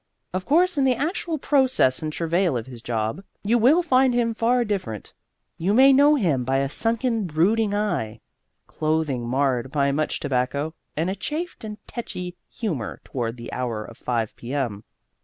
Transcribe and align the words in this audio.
Of 0.33 0.47
course 0.47 0.79
in 0.79 0.83
the 0.83 0.95
actual 0.95 1.37
process 1.37 2.01
and 2.01 2.11
travail 2.11 2.57
of 2.57 2.65
his 2.65 2.81
job 2.81 3.23
you 3.43 3.59
will 3.59 3.83
find 3.83 4.15
him 4.15 4.33
far 4.33 4.65
different. 4.65 5.13
You 5.59 5.75
may 5.75 5.93
know 5.93 6.15
him 6.15 6.43
by 6.43 6.57
a 6.57 6.69
sunken, 6.69 7.25
brooding 7.27 7.75
eye; 7.75 8.21
clothing 8.65 9.27
marred 9.27 9.69
by 9.69 9.91
much 9.91 10.19
tobacco, 10.19 10.73
and 10.97 11.11
a 11.11 11.15
chafed 11.15 11.63
and 11.63 11.77
tetchy 11.85 12.35
humour 12.51 12.99
toward 13.03 13.37
the 13.37 13.53
hour 13.53 13.85
of 13.85 13.95
five 13.95 14.35
P. 14.35 14.55
M. 14.55 14.83